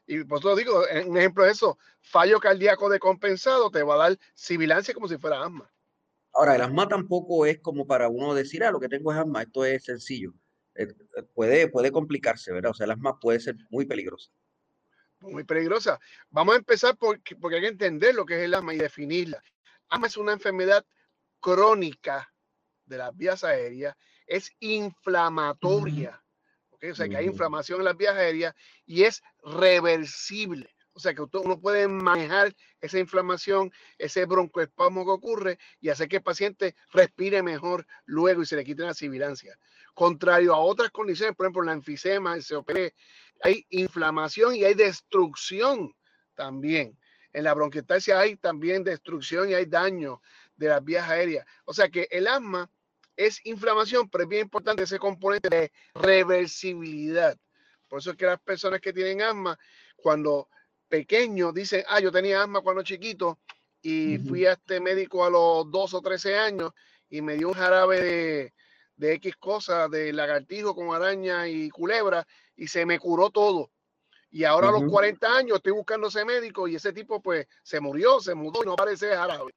[0.06, 4.18] Y por eso digo, un ejemplo de eso, fallo cardíaco decompensado te va a dar
[4.34, 5.70] sibilancia como si fuera asma.
[6.34, 9.42] Ahora, el asma tampoco es como para uno decir, ah, lo que tengo es asma,
[9.42, 10.34] esto es sencillo.
[10.74, 12.72] Eh, eh, puede, puede complicarse, ¿verdad?
[12.72, 14.30] O sea, el asma puede ser muy peligrosa.
[15.20, 15.98] Muy peligrosa.
[16.30, 19.42] Vamos a empezar porque, porque hay que entender lo que es el asma y definirla.
[19.88, 20.84] Asma es una enfermedad
[21.40, 22.28] crónica
[22.84, 26.20] de las vías aéreas es inflamatoria.
[26.82, 30.73] O sea, que hay inflamación en las vías aéreas y es reversible.
[30.96, 36.16] O sea, que uno puede manejar esa inflamación, ese broncoespasmo que ocurre y hacer que
[36.16, 39.58] el paciente respire mejor luego y se le quite la sibilancia.
[39.92, 42.92] Contrario a otras condiciones, por ejemplo, la enfisema, el COPD,
[43.42, 45.92] hay inflamación y hay destrucción
[46.34, 46.96] también.
[47.32, 50.22] En la bronquiectasia hay también destrucción y hay daño
[50.54, 51.44] de las vías aéreas.
[51.64, 52.70] O sea que el asma
[53.16, 57.36] es inflamación, pero es bien importante ese componente de reversibilidad.
[57.88, 59.58] Por eso es que las personas que tienen asma,
[59.96, 60.48] cuando
[60.94, 63.40] pequeños dicen, ah, yo tenía asma cuando chiquito
[63.82, 66.70] y fui a este médico a los 2 o 13 años
[67.10, 68.54] y me dio un jarabe de,
[68.94, 73.72] de X cosas, de lagartijo con araña y culebra, y se me curó todo.
[74.30, 77.80] Y ahora a los 40 años estoy buscando ese médico y ese tipo pues se
[77.80, 79.52] murió, se mudó y no parece jarabe.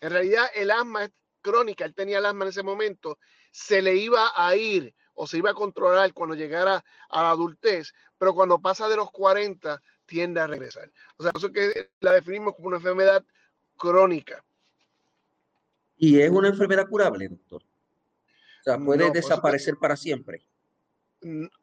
[0.00, 3.18] En realidad el asma es crónica, él tenía el asma en ese momento,
[3.52, 7.92] se le iba a ir o se iba a controlar cuando llegara a la adultez,
[8.18, 10.90] pero cuando pasa de los 40 tiende a regresar.
[11.16, 13.24] O sea, eso que la definimos como una enfermedad
[13.76, 14.44] crónica.
[15.96, 17.62] ¿Y es una enfermedad curable, doctor?
[17.62, 20.44] O sea, puede desaparecer para siempre.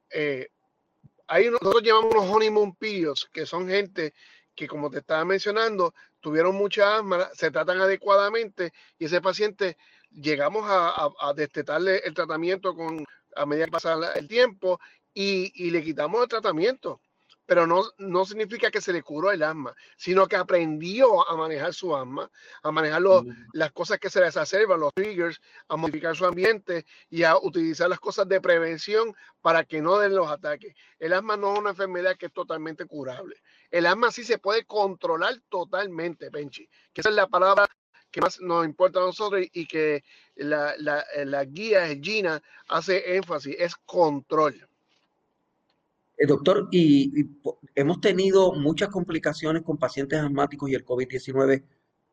[0.09, 0.49] Eh,
[1.27, 4.13] ahí nosotros llevamos unos honeymoon periods, que son gente
[4.55, 9.77] que, como te estaba mencionando, tuvieron mucha asma, se tratan adecuadamente y ese paciente
[10.11, 14.79] llegamos a, a, destetarle el tratamiento con, a medida que pasa el tiempo
[15.13, 16.99] y, y le quitamos el tratamiento
[17.49, 21.73] pero no, no significa que se le curó el asma, sino que aprendió a manejar
[21.73, 22.29] su asma,
[22.61, 23.01] a manejar
[23.53, 27.89] las cosas que se les exacerban, los triggers, a modificar su ambiente y a utilizar
[27.89, 30.75] las cosas de prevención para que no den los ataques.
[30.99, 33.37] El asma no es una enfermedad que es totalmente curable.
[33.71, 37.67] El asma sí se puede controlar totalmente, Benchi, que esa es la palabra
[38.11, 40.03] que más nos importa a nosotros y que
[40.35, 44.68] la, la, la guía Gina hace énfasis, es control.
[46.19, 47.25] Eh, doctor, y,
[47.75, 51.63] hemos tenido muchas complicaciones con pacientes asmáticos y el COVID-19,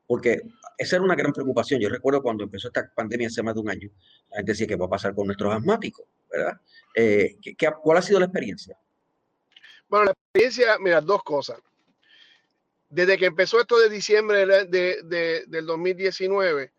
[0.06, 0.42] porque
[0.78, 1.80] esa era una gran preocupación.
[1.80, 3.90] Yo recuerdo cuando empezó esta pandemia hace más de un año,
[4.30, 6.06] la gente decía, ¿qué va a pasar con nuestros asmáticos?
[6.30, 6.60] ¿Verdad?
[6.94, 8.78] Eh, ¿qué, cuál ha sido la experiencia?
[9.88, 11.58] Bueno, la experiencia, mira, dos cosas.
[12.88, 16.72] Desde que empezó esto de diciembre de, del 2019,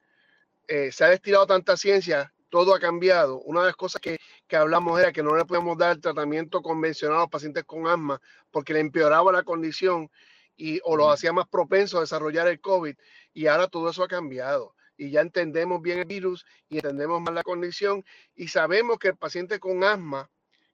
[0.70, 3.39] eh, se ha destilado tanta ciencia todo ha cambiado.
[3.41, 4.17] Una de las cosas que,
[4.48, 8.20] que, hablamos era que no le podemos dar tratamiento convencional a los pacientes con asma
[8.50, 10.10] porque le empeoraba la condición
[10.56, 12.96] y, o lo hacía más propenso a desarrollar el COVID.
[13.32, 14.74] Y ahora todo eso ha cambiado.
[14.98, 19.17] Y ya entendemos bien el virus y entendemos más la condición y sabemos que el
[19.17, 20.28] paciente con asma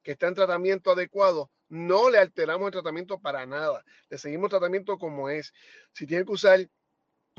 [0.04, 3.84] que está en tratamiento adecuado, no le alteramos el tratamiento para nada.
[4.08, 5.54] Le seguimos tratamiento como es.
[5.92, 6.66] Si tiene que usar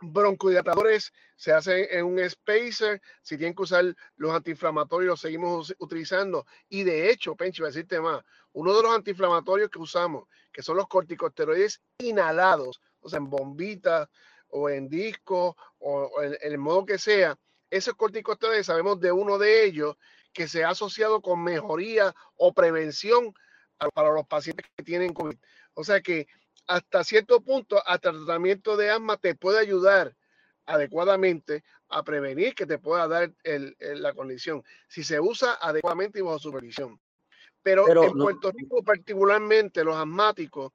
[0.00, 6.46] broncodilatadores se hacen en un spacer, si tienen que usar los antiinflamatorios, los seguimos utilizando.
[6.68, 10.62] Y de hecho, Penchi, va a decirte más, uno de los antiinflamatorios que usamos, que
[10.62, 14.09] son los corticosteroides inhalados, o sea, en bombita
[14.48, 17.37] o en disco o, en, el modo que sea,
[17.70, 19.96] esos corticosteroides sabemos de uno de ellos
[20.33, 23.35] que se ha asociado con mejoría o prevención
[23.94, 25.37] para los pacientes que tienen COVID.
[25.74, 26.28] O sea que
[26.66, 30.16] hasta cierto punto, hasta el tratamiento de asma te puede ayudar
[30.66, 36.38] adecuadamente a prevenir que te pueda dar la condición, si se usa adecuadamente y bajo
[36.38, 36.98] supervisión.
[37.62, 40.72] Pero, en Puerto Rico, particularmente los asmáticos,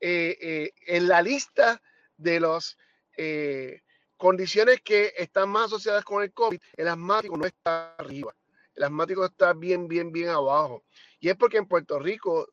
[0.00, 1.80] eh, eh, en la lista
[2.16, 2.76] de las
[3.16, 3.80] eh,
[4.16, 8.34] condiciones que están más asociadas con el COVID, el asmático no está arriba.
[8.74, 10.84] El asmático está bien, bien, bien abajo.
[11.18, 12.48] Y es porque en Puerto Rico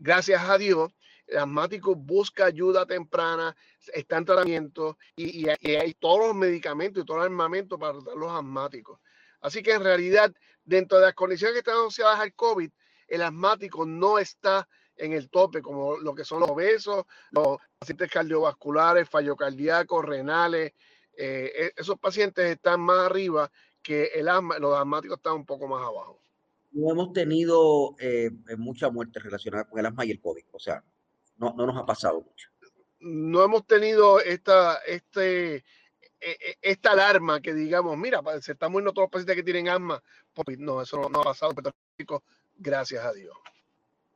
[0.00, 0.92] gracias a Dios,
[1.26, 3.54] el asmático busca ayuda temprana,
[3.92, 8.32] está en tratamiento y, hay todos los medicamentos y todo el armamento para tratar los
[8.32, 8.98] asmáticos.
[9.40, 10.32] Así que en realidad,
[10.64, 12.70] dentro de las condiciones que están asociadas al COVID,
[13.06, 18.10] el asmático no está en el tope, como lo que son los obesos, los pacientes
[18.10, 20.72] cardiovasculares, fallo cardíaco, renales.
[21.16, 23.50] Eh, e, esos pacientes están más arriba
[23.82, 26.19] que el asma, los asmáticos están un poco más abajo.
[26.72, 30.84] No hemos tenido eh, mucha muerte relacionada con el asma y el COVID, o sea,
[31.36, 32.48] no, no nos ha pasado mucho.
[33.00, 35.64] No hemos tenido esta, este,
[36.20, 39.68] e, e, esta alarma que digamos, mira, se están muriendo todos los pacientes que tienen
[39.68, 40.02] asma.
[40.58, 42.06] No, eso no, ha pasado en
[42.56, 43.34] gracias a Dios.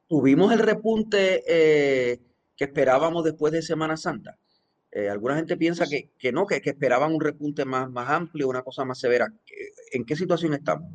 [0.06, 2.20] Tuvimos el repunte eh,
[2.56, 4.38] que esperábamos después de Semana Santa.
[4.92, 8.48] Eh, alguna gente piensa que, que no, que, que, esperaban un repunte más, más amplio,
[8.48, 9.26] una cosa más severa.
[9.92, 10.92] ¿En qué situación estamos?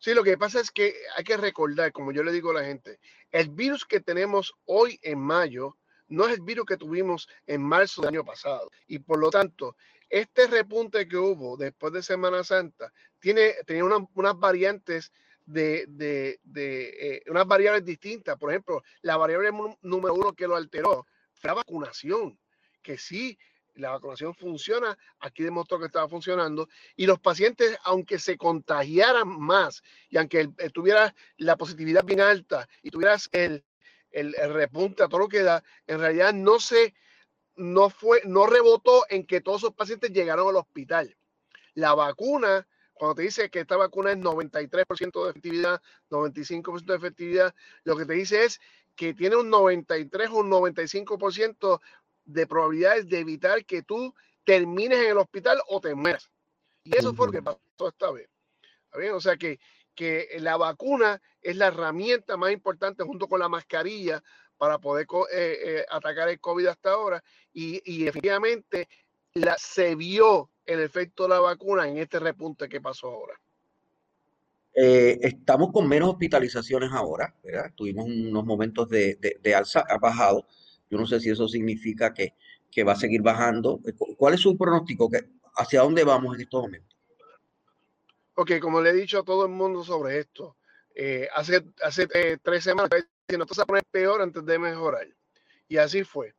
[0.00, 2.64] Sí, lo que pasa es que hay que recordar, como yo le digo a la
[2.64, 2.98] gente,
[3.30, 5.76] el virus que tenemos hoy en mayo
[6.08, 8.70] no es el virus que tuvimos en marzo del año pasado.
[8.86, 9.76] Y por lo tanto,
[10.08, 15.12] este repunte que hubo después de Semana Santa tiene, tenía unas variantes
[15.44, 18.38] de, de, de eh, unas variables distintas.
[18.38, 19.50] Por ejemplo, la variable
[19.82, 22.38] número uno que lo alteró fue la vacunación,
[22.82, 23.38] que sí
[23.74, 29.82] la vacunación funciona, aquí demostró que estaba funcionando, y los pacientes, aunque se contagiaran más
[30.08, 33.64] y aunque tuviera la positividad bien alta y tuvieras el,
[34.10, 36.94] el, repunte a todo lo que da, en realidad no se,
[37.56, 41.16] no fue, no rebotó en que todos esos pacientes llegaron al hospital.
[41.74, 45.80] La vacuna, cuando te dice que esta vacuna es 93% de efectividad,
[46.10, 47.54] 95% de efectividad,
[47.84, 48.60] lo que te dice es
[48.96, 51.80] que tiene un 93 o un 95%
[52.24, 56.30] de probabilidades de evitar que tú termines en el hospital o te mueras.
[56.84, 58.28] Y eso fue lo que pasó esta vez.
[59.12, 59.60] O sea que,
[59.94, 64.22] que la vacuna es la herramienta más importante junto con la mascarilla
[64.56, 67.22] para poder eh, eh, atacar el COVID hasta ahora.
[67.52, 68.88] Y, y efectivamente
[69.34, 73.40] la, se vio el efecto de la vacuna en este repunte que pasó ahora.
[74.74, 77.72] Eh, estamos con menos hospitalizaciones ahora, ¿verdad?
[77.74, 80.46] Tuvimos unos momentos de, de, de alza, ha bajado,
[80.90, 82.34] yo no sé si eso significa que,
[82.84, 83.80] va a seguir bajando.
[84.16, 85.08] ¿Cuál es su pronóstico?
[85.54, 86.98] ¿Hacia dónde vamos en estos momentos?
[88.34, 90.56] Ok, como le he dicho a todo el mundo sobre esto,
[90.94, 95.06] eh, hace, hace eh, tres semanas diciendo esto se va a peor antes de mejorar.
[95.68, 96.34] Y así fue.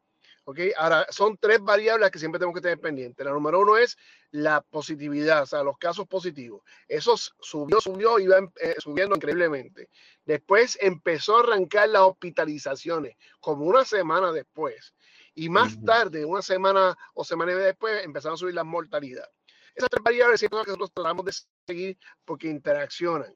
[0.52, 0.60] ¿Ok?
[0.78, 3.26] Ahora, son tres variables que siempre tenemos que tener pendientes.
[3.26, 3.98] La número uno es
[4.32, 6.62] la positividad, o sea, los casos positivos.
[6.88, 9.90] Eso subió, subió y va eh, subiendo increíblemente.
[10.26, 14.94] Después empezó a arrancar las hospitalizaciones, como una semana después.
[15.34, 19.32] Y más tarde, una semana o semana y media después, empezaron a subir las mortalidades.
[19.74, 21.34] Esas tres variables son las que nosotros tratamos de
[21.66, 23.34] seguir porque interaccionan.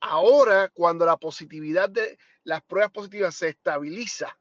[0.00, 4.38] Ahora, cuando la positividad de las pruebas positivas se estabiliza,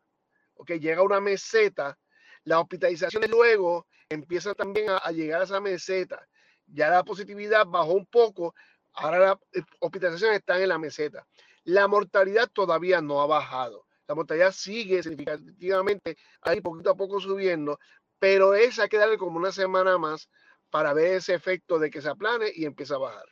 [0.58, 1.98] ok, llega a una meseta,
[2.44, 6.26] las hospitalizaciones luego empiezan también a, llegar a esa meseta.
[6.66, 8.56] Ya la positividad bajó un poco,
[8.94, 11.26] ahora las eh, hospitalizaciones están en la meseta.
[11.64, 13.86] La mortalidad todavía no ha bajado.
[14.08, 17.80] La mortalidad sigue significativamente ahí poquito a poco subiendo,
[18.20, 20.30] pero esa hay que como una semana más
[20.70, 23.26] para ver ese efecto de que se aplane y empieza a bajar.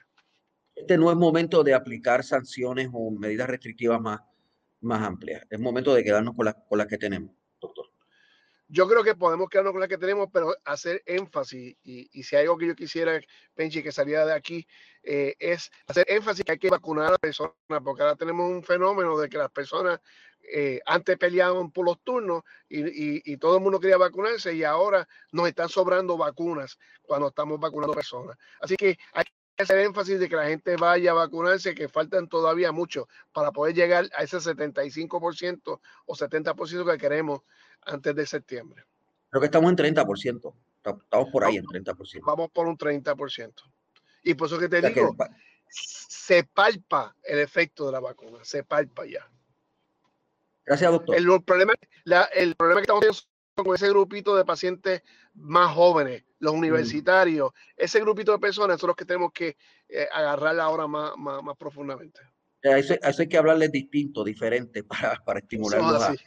[0.75, 4.19] Este no es momento de aplicar sanciones o medidas restrictivas más
[4.85, 5.45] más amplia.
[5.49, 7.85] Es momento de quedarnos con las con las que tenemos, doctor.
[8.67, 12.35] Yo creo que podemos quedarnos con las que tenemos, pero hacer énfasis, y, y si
[12.35, 13.19] hay algo que yo quisiera,
[13.53, 14.67] Penchi, que saliera de aquí,
[15.03, 18.63] eh, es hacer énfasis que hay que vacunar a las personas, porque ahora tenemos un
[18.63, 19.99] fenómeno de que las personas
[20.41, 25.07] eh, antes peleaban por los turnos y, y, todo el mundo quería vacunarse y ahora
[25.31, 28.37] nos están sobrando vacunas cuando estamos vacunando personas.
[28.59, 29.25] Así que hay
[29.63, 33.75] hacer énfasis de que la gente vaya a vacunarse, que faltan todavía mucho para poder
[33.75, 37.41] llegar a ese 75% o 70% que queremos
[37.81, 38.83] antes de septiembre.
[39.29, 40.53] Creo que estamos en 30%.
[40.83, 42.21] Estamos por ahí en 30%.
[42.25, 43.53] Vamos por un 30%.
[44.23, 45.15] Y por eso que te digo,
[45.69, 49.29] se palpa el efecto de la vacuna, se palpa ya.
[50.65, 51.15] Gracias, doctor.
[51.15, 51.73] El, problema,
[52.33, 53.23] el problema que estamos teniendo
[53.55, 55.03] con ese grupito de pacientes
[55.35, 56.57] más jóvenes, los mm.
[56.57, 59.57] universitarios, ese grupito de personas son los que tenemos que
[59.89, 62.21] eh, agarrar ahora más, más, más profundamente.
[62.63, 66.17] A eso, hay que hablarles distinto, diferente, para, para estimularlos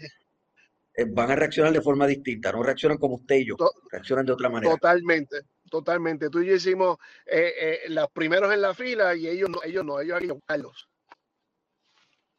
[0.95, 3.57] eh, van a reaccionar de forma distinta, no reaccionan como usted y yo,
[3.91, 4.73] reaccionan de otra manera.
[4.73, 6.29] Totalmente, totalmente.
[6.29, 10.01] Tú y yo hicimos eh, los primeros en la fila y ellos no, ellos no,
[10.01, 10.89] ellos hay que buscarlos.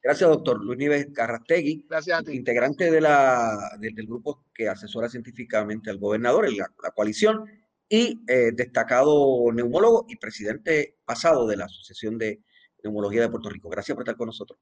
[0.02, 1.86] Gracias, doctor Luis Nieves Carrastegui,
[2.30, 7.46] integrante de la, del grupo que asesora científicamente al gobernador, la, la coalición,
[7.90, 12.40] y eh, destacado neumólogo y presidente pasado de la Asociación de
[12.84, 13.68] Neumología de Puerto Rico.
[13.68, 14.60] Gracias por estar con nosotros.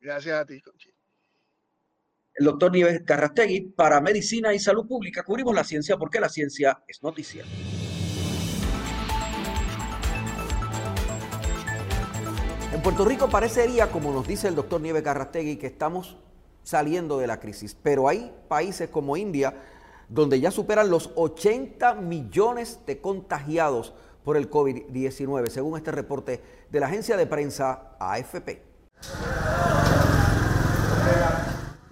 [0.00, 0.90] Gracias a ti, Conchi.
[2.34, 5.22] el doctor Nieves Carrastegui para Medicina y Salud Pública.
[5.22, 7.44] Cubrimos la ciencia porque la ciencia es noticia.
[12.72, 16.18] En Puerto Rico parecería, como nos dice el doctor Nieves Carrastegui, que estamos
[16.62, 19.54] saliendo de la crisis, pero hay países como India
[20.08, 23.92] donde ya superan los 80 millones de contagiados
[24.24, 28.62] por el COVID-19, según este reporte de la agencia de prensa AFP.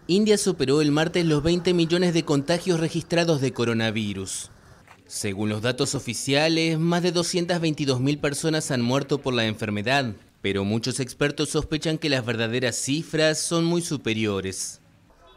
[0.06, 4.50] India superó el martes los 20 millones de contagios registrados de coronavirus.
[5.06, 11.00] Según los datos oficiales, más de 222.000 personas han muerto por la enfermedad, pero muchos
[11.00, 14.80] expertos sospechan que las verdaderas cifras son muy superiores.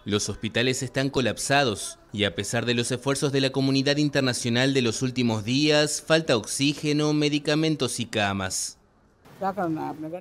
[0.04, 4.82] Los hospitales están colapsados y a pesar de los esfuerzos de la comunidad internacional de
[4.82, 8.80] los últimos días, falta oxígeno, medicamentos y camas.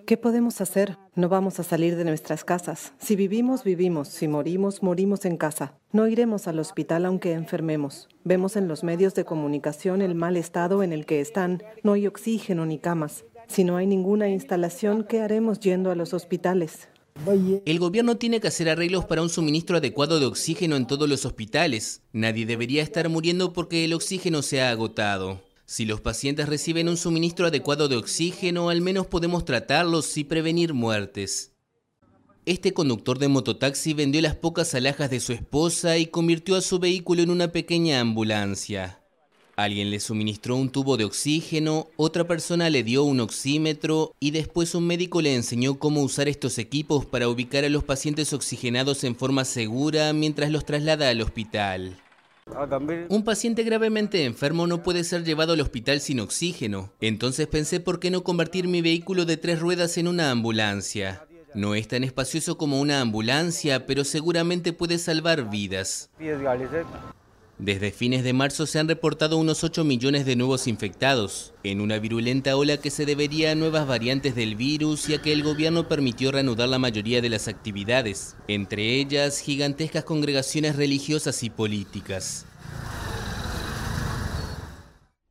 [0.04, 0.98] ¿Qué podemos hacer?
[1.14, 2.92] No vamos a salir de nuestras casas.
[2.98, 4.08] Si vivimos, vivimos.
[4.08, 5.72] Si morimos, morimos en casa.
[5.90, 8.08] No iremos al hospital aunque enfermemos.
[8.24, 11.62] Vemos en los medios de comunicación el mal estado en el que están.
[11.82, 13.24] No hay oxígeno ni camas.
[13.48, 16.90] Si no hay ninguna instalación, ¿qué haremos yendo a los hospitales?
[17.64, 21.24] El gobierno tiene que hacer arreglos para un suministro adecuado de oxígeno en todos los
[21.24, 22.02] hospitales.
[22.12, 25.42] Nadie debería estar muriendo porque el oxígeno se ha agotado.
[25.64, 30.74] Si los pacientes reciben un suministro adecuado de oxígeno, al menos podemos tratarlos y prevenir
[30.74, 31.52] muertes.
[32.44, 36.78] Este conductor de mototaxi vendió las pocas alhajas de su esposa y convirtió a su
[36.78, 39.02] vehículo en una pequeña ambulancia.
[39.56, 44.74] Alguien le suministró un tubo de oxígeno, otra persona le dio un oxímetro y después
[44.74, 49.16] un médico le enseñó cómo usar estos equipos para ubicar a los pacientes oxigenados en
[49.16, 51.96] forma segura mientras los traslada al hospital.
[53.08, 56.92] Un paciente gravemente enfermo no puede ser llevado al hospital sin oxígeno.
[57.00, 61.26] Entonces pensé por qué no convertir mi vehículo de tres ruedas en una ambulancia.
[61.54, 66.10] No es tan espacioso como una ambulancia, pero seguramente puede salvar vidas.
[67.58, 71.98] Desde fines de marzo se han reportado unos 8 millones de nuevos infectados, en una
[71.98, 75.88] virulenta ola que se debería a nuevas variantes del virus y a que el gobierno
[75.88, 82.44] permitió reanudar la mayoría de las actividades, entre ellas gigantescas congregaciones religiosas y políticas.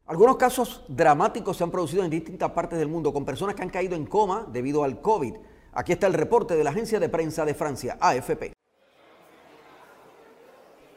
[0.08, 3.70] Algunos casos dramáticos se han producido en distintas partes del mundo con personas que han
[3.70, 5.36] caído en coma debido al COVID.
[5.74, 8.56] Aquí está el reporte de la agencia de prensa de Francia, AFP.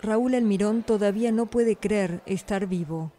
[0.00, 3.12] Raúl Almirón todavía no puede creer estar vivo.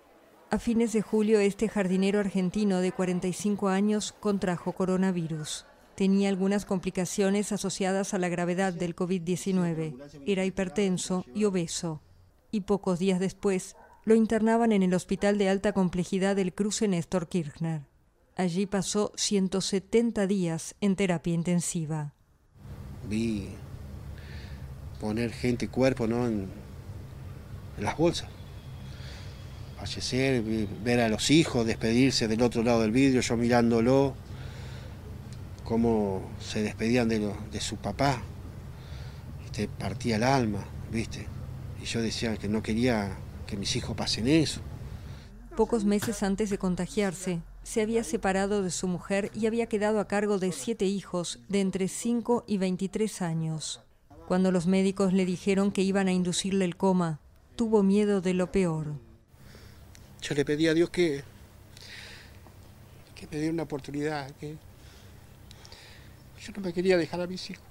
[0.49, 5.65] A fines de julio, este jardinero argentino de 45 años contrajo coronavirus.
[5.95, 10.23] Tenía algunas complicaciones asociadas a la gravedad del COVID-19.
[10.25, 12.01] Era hipertenso y obeso.
[12.51, 13.75] Y pocos días después,
[14.05, 17.81] lo internaban en el Hospital de Alta Complejidad del Cruce Néstor Kirchner.
[18.37, 22.13] Allí pasó 170 días en terapia intensiva.
[23.09, 23.49] Vi
[24.99, 26.25] poner gente, cuerpo, ¿no?
[27.81, 28.29] Las bolsas.
[29.77, 30.43] Fallecer,
[30.83, 34.13] ver a los hijos despedirse del otro lado del vidrio, yo mirándolo,
[35.63, 38.21] cómo se despedían de, de su papá,
[39.45, 41.27] este, partía el alma, ¿viste?
[41.81, 43.17] Y yo decía que no quería
[43.47, 44.61] que mis hijos pasen eso.
[45.55, 50.07] Pocos meses antes de contagiarse, se había separado de su mujer y había quedado a
[50.07, 53.81] cargo de siete hijos de entre 5 y 23 años.
[54.27, 57.19] Cuando los médicos le dijeron que iban a inducirle el coma,
[57.59, 58.93] tuvo miedo de lo peor.
[60.21, 61.25] Yo le pedí a Dios que,
[63.13, 64.55] que me diera una oportunidad, que
[66.41, 67.65] yo no me quería dejar a mis hijos.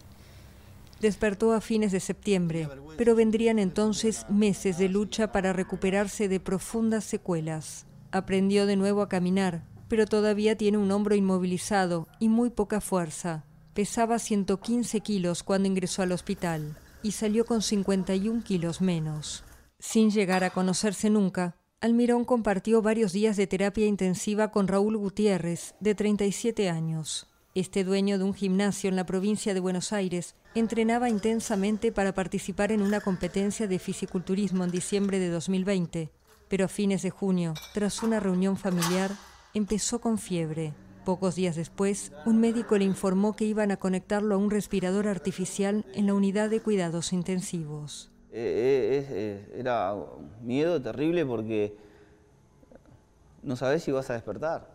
[1.01, 2.68] Despertó a fines de septiembre,
[2.99, 7.86] pero vendrían entonces meses de lucha para recuperarse de profundas secuelas.
[8.12, 13.47] Aprendió de nuevo a caminar, pero todavía tiene un hombro inmovilizado y muy poca fuerza.
[13.72, 19.45] Pesaba 115 kilos cuando ingresó al hospital y salió con 51 kilos menos.
[19.80, 25.76] Sin llegar a conocerse nunca, Almirón compartió varios días de terapia intensiva con Raúl Gutiérrez,
[25.78, 27.28] de 37 años.
[27.54, 32.72] Este dueño de un gimnasio en la provincia de Buenos Aires entrenaba intensamente para participar
[32.72, 36.10] en una competencia de fisiculturismo en diciembre de 2020,
[36.48, 39.12] pero a fines de junio, tras una reunión familiar,
[39.54, 40.74] empezó con fiebre.
[41.04, 45.86] Pocos días después, un médico le informó que iban a conectarlo a un respirador artificial
[45.94, 48.10] en la unidad de cuidados intensivos.
[48.30, 51.74] Eh, eh, era un miedo terrible porque
[53.42, 54.68] no sabes si vas a despertar.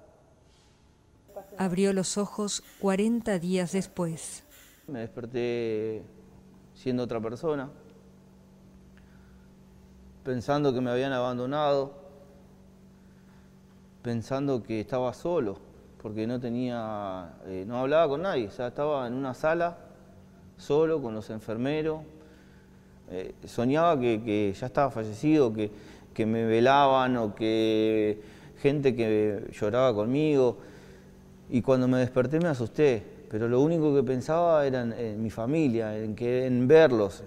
[1.58, 4.44] Abrió los ojos 40 días después.
[4.88, 6.04] Me desperté
[6.74, 7.70] siendo otra persona,
[10.24, 11.94] pensando que me habían abandonado,
[14.02, 15.58] pensando que estaba solo,
[16.02, 19.78] porque no tenía, eh, no hablaba con nadie, o sea, estaba en una sala,
[20.58, 22.02] solo, con los enfermeros,
[23.12, 28.22] Eh, soñaba que, ya estaba fallecido, que, me velaban o que
[28.62, 30.58] gente que lloraba conmigo.
[31.50, 35.98] Y cuando me desperté me asusté, pero lo único que pensaba era en, mi familia,
[35.98, 37.24] en, que, en verlos.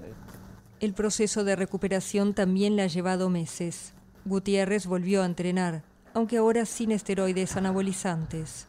[0.80, 3.92] El proceso de recuperación también le ha llevado meses.
[4.24, 5.82] Gutiérrez volvió a entrenar,
[6.14, 8.66] aunque ahora sin esteroides anabolizantes.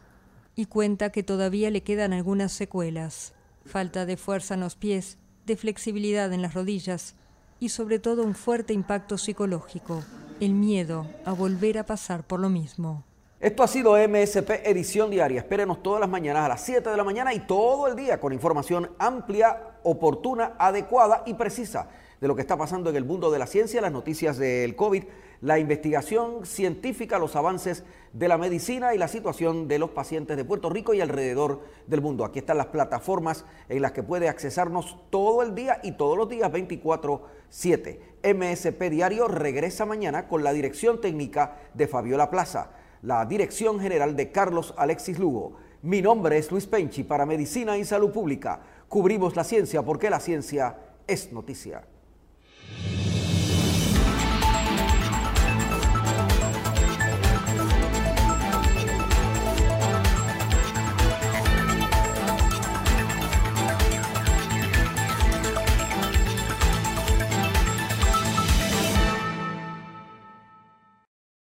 [0.54, 3.34] Y cuenta que todavía le quedan algunas secuelas.
[3.64, 5.18] Falta de fuerza en los pies,
[5.48, 7.16] de flexibilidad en las rodillas
[7.58, 10.04] y sobre todo un fuerte impacto psicológico,
[10.38, 13.02] el miedo a volver a pasar por lo mismo.
[13.40, 15.40] Esto ha sido MSP Edición Diaria.
[15.40, 18.32] Espérenos todas las mañanas a las 7 de la mañana y todo el día con
[18.32, 21.88] información amplia, oportuna, adecuada y precisa
[22.20, 25.04] de lo que está pasando en el mundo de la ciencia, las noticias del COVID,
[25.40, 30.44] la investigación científica, los avances de la medicina y la situación de los pacientes de
[30.44, 32.24] Puerto Rico y alrededor del mundo.
[32.24, 36.28] Aquí están las plataformas en las que puede accesarnos todo el día y todos los
[36.28, 38.00] días 24/7.
[38.22, 42.70] MSP Diario regresa mañana con la dirección técnica de Fabiola Plaza
[43.02, 45.56] la dirección general de Carlos Alexis Lugo.
[45.82, 48.60] Mi nombre es Luis Penchi para Medicina y Salud Pública.
[48.88, 50.76] Cubrimos la ciencia porque la ciencia
[51.06, 51.84] es noticia.